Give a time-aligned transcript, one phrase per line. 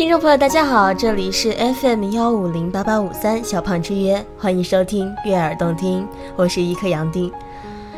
[0.00, 7.30] 听众朋友，大家好，这里是 FM 幺五零八八五三小胖之约，欢迎收听悦耳动听，我是一颗杨丁。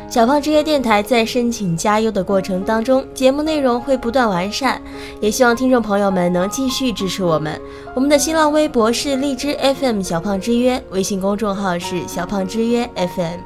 [0.09, 4.81] 小胖之约电台在申请加优的过程当中，节目内容会不断完善，
[5.21, 7.57] 也希望听众朋友们能继续支持我们。
[7.95, 13.39] 我们的新浪微博是荔枝 FM 小胖之约，微信公众号是小胖之约 FM，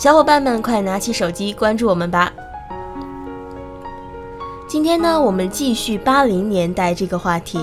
[0.00, 2.32] 小伙伴们快拿起手机关注我们吧。
[4.66, 7.60] 今天呢，我们继续八零年代这个话题。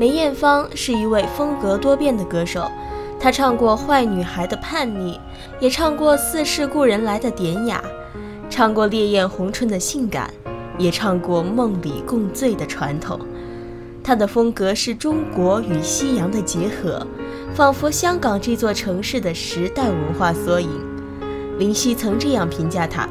[0.00, 2.70] 梅艳芳是一位风格多变的歌手，
[3.20, 5.20] 她唱过坏女孩的叛逆，
[5.60, 7.84] 也唱过似是故人来的典雅，
[8.48, 10.32] 唱过烈焰红唇的性感，
[10.78, 13.20] 也唱过梦里共醉的传统。
[14.02, 17.06] 她的风格是中国与西洋的结合，
[17.54, 20.70] 仿佛香港这座城市的时代文化缩影。
[21.58, 23.06] 林夕曾这样评价她：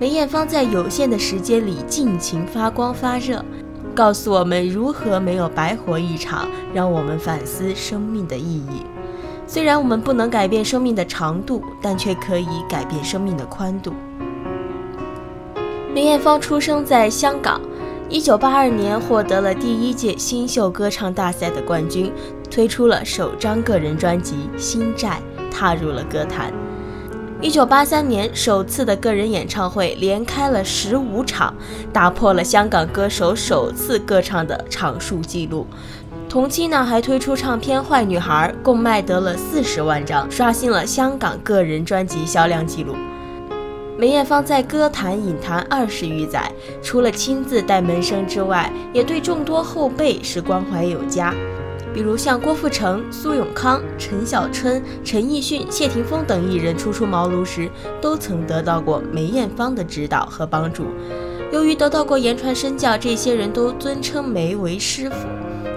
[0.00, 3.44] 梅艳芳在有限的时间里尽情发光发热。
[3.94, 8.86] 告诉我们如何没有白活一场，让我们反思生命的意义。
[9.46, 13.92] 虽然我们不能改变生命的长度，但却可以改变生命的宽度。
[15.94, 17.60] 梅艳芳出生在香港，
[18.08, 22.10] 一九八二年获得了第一届新秀歌唱大赛的冠军，
[22.50, 25.20] 推出了首张个人专辑《心债》，
[25.52, 26.50] 踏入了歌坛。
[27.42, 31.52] 一九八三年，首次的个人演唱会连开了十五场，
[31.92, 35.66] 打破了香港歌手首次歌唱的场数纪录。
[36.28, 42.94] 同期呢，还推出唱片《坏女孩》，共卖得了四十万张，刷新了香港个人专辑销量纪录。
[43.98, 46.48] 梅艳芳在歌坛、影坛二十余载，
[46.80, 51.34] 除了亲自带门生之外，也对众多后辈是关怀有加。
[51.94, 60.86] 比如像郭富城、苏永康、陈小春、陈奕迅、谢霆锋等艺人初出茅庐时，都曾得到过梅艳芳的指导和帮助。
[61.52, 65.16] 由于得到过言传身教，这些人都尊称梅为师傅，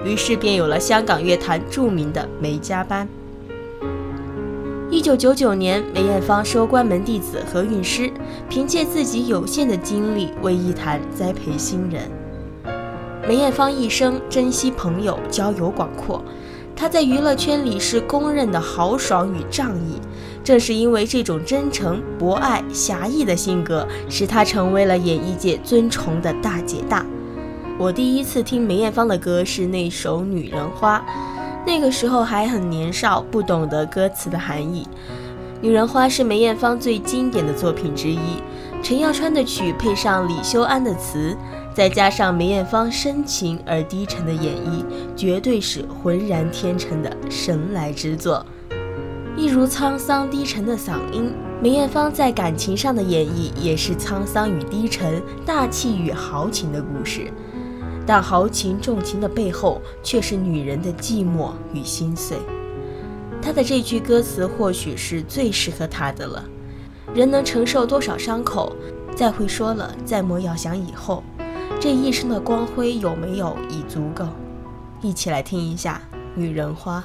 [0.05, 3.05] 于是便有了香港乐坛著名的梅家班。
[4.89, 8.09] 一九九九年，梅艳芳收关门弟子何韵诗，
[8.47, 12.03] 凭借自己有限的精力为艺坛栽培新人。
[13.27, 16.23] 梅艳芳一生珍惜朋友，交友广阔。
[16.75, 19.99] 她在娱乐圈里是公认的豪爽与仗义。
[20.43, 27.03] 正是因为这种真诚、博爱、侠义的性格，使她成为了演艺界尊崇的大姐大。
[27.79, 30.99] 我第一次听梅艳芳的歌是那首《女人花》，
[31.65, 34.87] 那个时候还很年少，不懂得歌词的含义。
[35.61, 38.19] 《女人花》是梅艳芳最经典的作品之一，
[38.83, 41.35] 陈耀川的曲配上李修安的词。
[41.75, 48.45] 再加上梅艳芳深情而低沉的演绎，绝对是浑然天成的神来之作。
[49.35, 57.29] 一如沧桑低沉的嗓音，梅艳芳在感情上的演绎也是沧桑与低沉、大气与豪情的故事。
[58.07, 62.37] 但豪情重情的背后，却是女人的寂寞与心碎。
[63.41, 66.41] 她的这句歌词或许是最适合她的了：
[67.13, 68.73] 人能承受多少伤口？
[69.13, 71.21] 再会说了，再莫要想以后。
[71.85, 74.25] 这一生的光辉有没有已足够？
[75.03, 76.01] 一起来听一下
[76.35, 76.99] 《女人花》。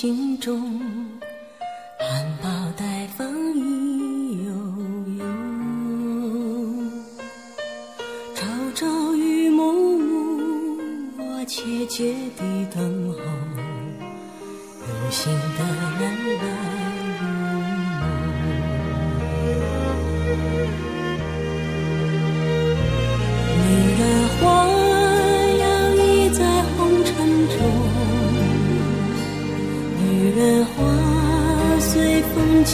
[0.00, 0.87] 心中。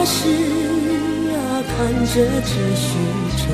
[0.00, 0.30] 不多时
[1.30, 2.88] 啊，看着只虚
[3.36, 3.44] 着，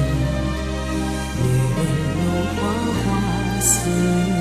[1.42, 1.44] 女
[1.74, 1.78] 人
[2.14, 2.22] 如
[2.54, 2.62] 花
[3.02, 3.04] 花
[3.60, 4.35] 似。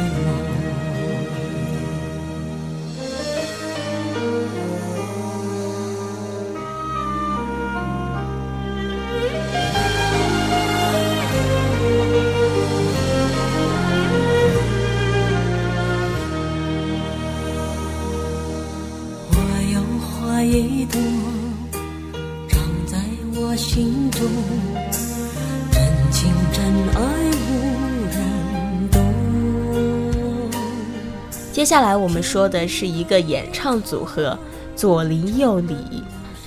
[31.66, 34.38] 接下来我们说的是一个演唱组合
[34.76, 35.76] 左邻右里，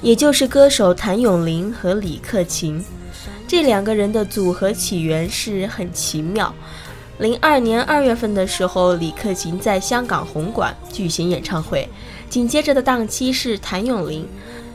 [0.01, 2.81] 也就是歌手谭咏麟和李克勤。
[3.49, 6.55] 这两个人的组合起源是很奇妙。
[7.19, 11.89] 零二年二月份的时候，李克勤在香港红馆举行演唱会，
[12.31, 14.25] 紧接着的档期是谭咏麟，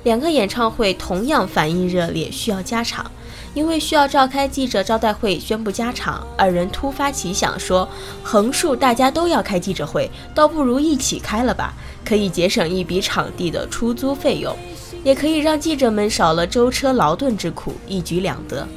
[0.03, 3.09] 两个演唱会同样反应热烈，需要加场。
[3.53, 7.87] 因为需要召开记者招待会宣布加场，二人突发奇想说
[8.23, 11.73] ：“横竖大家都要开记者会，倒不如一起开了吧，
[12.03, 14.55] 可以节省一笔场地的出租费用，
[15.03, 18.67] 也可以让记者们少了舟车劳顿之苦，一举两得。”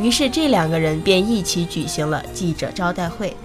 [0.00, 3.36] 于是这两个人便一起举行了记者招待会。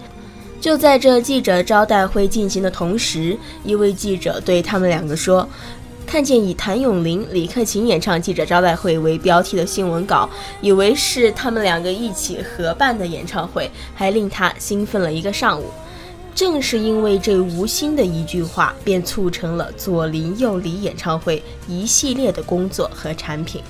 [0.59, 5.47] 就在这记者招待会进行的同时，一位记者对他们两个说。
[6.05, 10.29] 看见以谭咏麟、李克勤演唱记者招待会为标题的新闻稿，
[10.61, 15.65] 以为是他们两个一起合办的演唱会，还令他兴奋了一个上午。
[16.33, 23.61] 正是因为这无心的一句话，便促成了左邻右里演唱会一系列的工作和产品。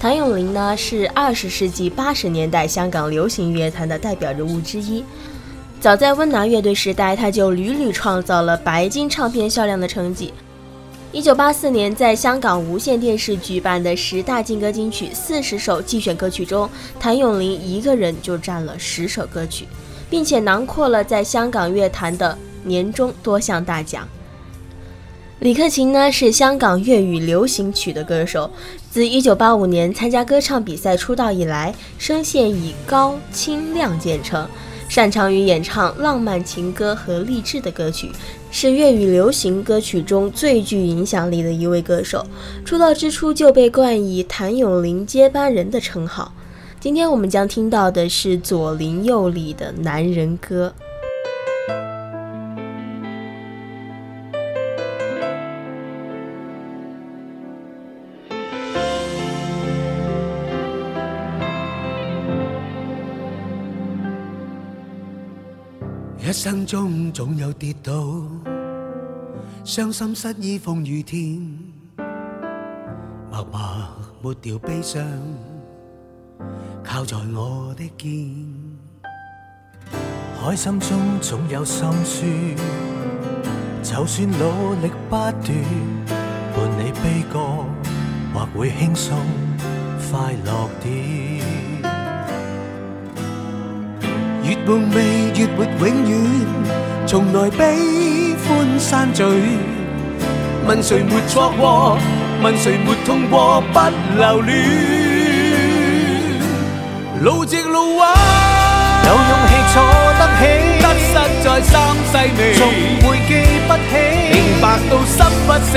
[0.00, 5.04] 谭咏麟呢，是二十世纪八十年代香港流行乐坛的代表人物之一。
[5.80, 10.32] 早在温拿乐队时代，他就屡屡创造了白金唱片销量的成绩。
[11.14, 16.68] 一九八四年，在香港无线电视举办的十大劲歌金曲四十首季选歌曲中，
[16.98, 19.64] 谭咏麟一个人就占了十首歌曲，
[20.10, 24.08] 并且囊括了在香港乐坛的年终多项大奖。
[25.38, 28.50] 李克勤呢，是香港粤语流行曲的歌手，
[28.90, 34.44] 自一九八五年参加歌唱比赛出道以来，声线以高清亮见称。
[34.88, 38.10] 擅长于演唱浪漫情歌和励志的歌曲，
[38.50, 42.24] 是粤语流行歌曲中最具影响力的一位歌手。
[42.64, 46.32] 出道之初就被冠以“谭咏麟接班人”的称号。
[46.78, 50.72] 今天我们将听到的是左邻右里的男人歌。
[66.44, 68.22] 生中总有跌倒，
[69.64, 71.40] 伤心失意风雨天，
[73.30, 73.60] 默默
[74.20, 75.02] 抹掉悲伤，
[76.82, 78.36] 靠在我的肩。
[80.38, 82.30] 开心中总有心酸，
[83.82, 85.46] 就算努力不断，
[86.52, 87.40] 伴你悲歌
[88.34, 89.16] 或会轻松
[90.12, 91.43] 快乐点。
[94.66, 94.96] 越梦寐，
[95.38, 96.16] 越没永远，
[97.06, 97.76] 从来悲
[98.46, 99.22] 欢散聚。
[100.66, 101.98] 问谁没错过？
[102.42, 103.62] 问谁没痛过？
[103.74, 103.78] 不
[104.18, 104.56] 留恋。
[107.20, 108.08] 路直路弯，
[109.04, 109.76] 有勇气坐
[110.18, 110.42] 得起，
[110.80, 111.12] 得失
[111.44, 112.62] 在三世味，总
[113.02, 113.32] 会记
[113.68, 113.92] 不起。
[114.32, 115.16] 明白到心
[115.46, 115.76] 不死，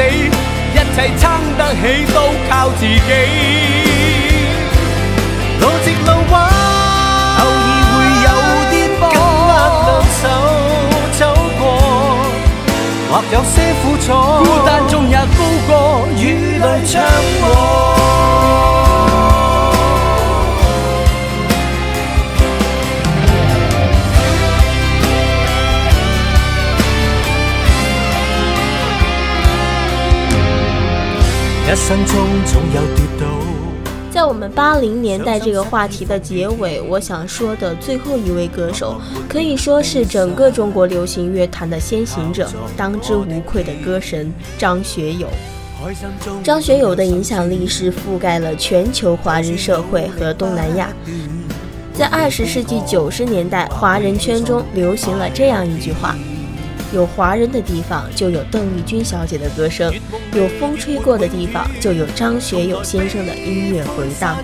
[0.71, 1.27] 一切撑
[1.57, 2.15] 得起都
[2.49, 3.11] 靠自己。
[5.59, 6.56] 路直路弯。
[13.09, 14.11] 或有些苦楚，
[14.43, 15.21] 孤单中也高
[15.67, 15.71] 歌
[16.17, 17.01] 与泪唱
[17.41, 17.45] 和。
[31.69, 33.06] 一生中总有跌倒。
[33.06, 33.06] 在
[34.27, 45.29] 我们八零年代这个话题的结尾，我想说的最后一位歌手，可以说是整个中国流行乐坛的先行者，当之无愧的歌神张学友。
[46.43, 50.89] 张学友的影响力是覆盖了全球华人社会和东南亚。
[51.93, 56.17] 在二十世纪九十年代，华人圈中流行了这样一句话。
[56.93, 59.91] 有华人的地方，就有邓丽君小姐的歌声；
[60.33, 64.37] 有风吹过的地方，就有张学友先生的音乐回荡。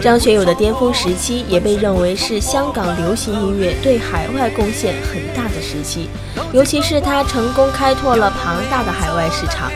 [0.00, 6.08] 张学友的巅峰时期也被认为是香港流行音乐对海外贡献很大的时期，
[6.52, 9.70] 尤其是他成功开拓了庞大的海外市场，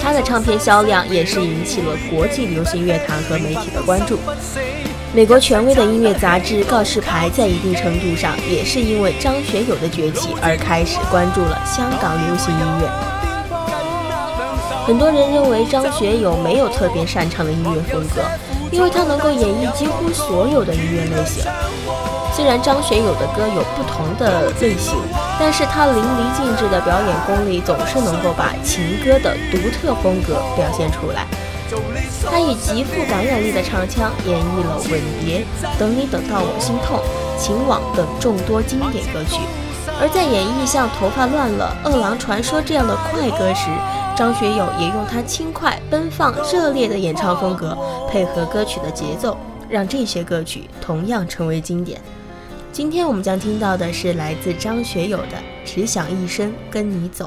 [0.00, 4.16] 他的唱片销量也是引起了国际流行乐坛和媒体的关注。
[5.14, 12.88] 美国权威的音乐杂志《告示牌》在一定程度上也是因为张学友的崛起而开始关注了香港流行音乐。
[14.86, 18.22] 很多人认为张学友没有特别擅长的音乐风格。
[18.70, 21.44] 因为他能够演绎几乎所有的音乐类型。
[22.34, 24.94] 虽然张学友的歌有不同的类型，
[25.38, 31.26] 但是他淋漓尽致的表演功力总是能够把情歌的独特风格表现出来。
[32.24, 35.40] 他以极富感染力的唱腔演绎了《吻别》
[35.78, 36.98] 《等你等到我心痛》
[37.42, 39.40] 《情网》等众多经典歌曲。
[40.00, 43.68] 而在演绎像《头发乱了》《饿狼传说》这样的快歌时，
[44.16, 47.76] 张学友也用他轻快、奔放、热烈的演唱风格，
[48.10, 49.36] 配合歌曲的节奏，
[49.68, 52.00] 让这些歌曲同样成为经典。
[52.72, 57.26] 今天我们将听到的是来自张学友的《只想一生跟你走》。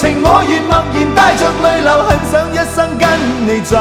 [0.00, 3.04] 情，我愿默然带着泪流，很想一生跟
[3.44, 3.76] 你走。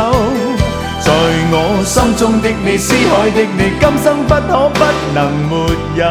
[1.00, 1.14] 在
[1.50, 4.84] 我心中的你，思海的你，今生不可不
[5.16, 5.56] 能没
[5.96, 6.04] 有。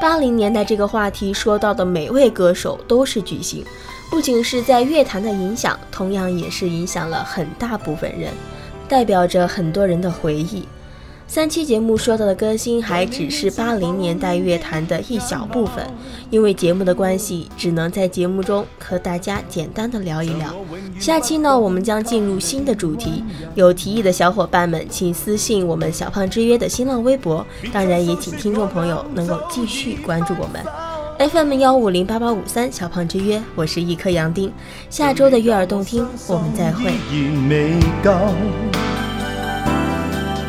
[0.00, 3.64] 八零年代这个话题说到的每位歌手都是巨星，
[4.10, 8.32] 不仅是在乐坛的影响，同样也是影响了很大部分人，
[8.88, 10.66] 代表着很多人的回忆。
[11.32, 15.82] 三期节目说到的歌星还只是八零年代乐坛的一小部分，
[16.28, 20.54] 因为节目的关系，只能在节目中和大家简单的聊一聊。
[21.00, 23.24] 下期呢，我们将进入新的主题，
[23.54, 34.52] 有提议的小伙伴们请私信我们小胖之约的新浪微博，当然也请听众朋友能够继续关注我们 FM 幺五零八八五三小胖之约，我是一颗杨丁，
[34.90, 36.92] 下周的悦耳动听我们再会。